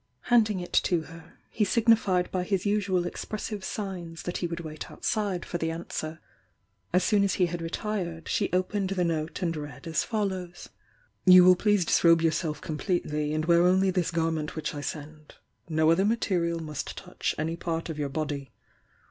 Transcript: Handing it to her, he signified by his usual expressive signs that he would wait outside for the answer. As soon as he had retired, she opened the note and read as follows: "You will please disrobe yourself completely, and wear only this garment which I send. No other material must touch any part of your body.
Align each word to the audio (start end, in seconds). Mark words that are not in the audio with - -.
Handing 0.33 0.59
it 0.59 0.73
to 0.73 1.01
her, 1.03 1.37
he 1.51 1.63
signified 1.63 2.31
by 2.31 2.41
his 2.43 2.65
usual 2.65 3.05
expressive 3.05 3.63
signs 3.63 4.23
that 4.23 4.37
he 4.37 4.47
would 4.47 4.61
wait 4.61 4.89
outside 4.89 5.45
for 5.45 5.59
the 5.59 5.69
answer. 5.69 6.19
As 6.91 7.03
soon 7.03 7.23
as 7.23 7.35
he 7.35 7.45
had 7.45 7.61
retired, 7.61 8.27
she 8.27 8.51
opened 8.51 8.89
the 8.89 9.03
note 9.03 9.43
and 9.43 9.55
read 9.55 9.85
as 9.85 10.03
follows: 10.03 10.69
"You 11.25 11.43
will 11.43 11.55
please 11.55 11.85
disrobe 11.85 12.23
yourself 12.23 12.61
completely, 12.61 13.31
and 13.31 13.45
wear 13.45 13.61
only 13.61 13.91
this 13.91 14.09
garment 14.09 14.55
which 14.55 14.73
I 14.73 14.81
send. 14.81 15.35
No 15.69 15.91
other 15.91 16.03
material 16.03 16.59
must 16.59 16.97
touch 16.97 17.35
any 17.37 17.55
part 17.55 17.87
of 17.87 17.99
your 17.99 18.09
body. 18.09 18.49